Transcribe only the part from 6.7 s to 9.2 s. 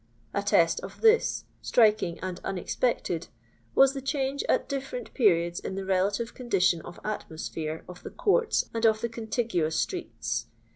of atmosphere of the courts and of the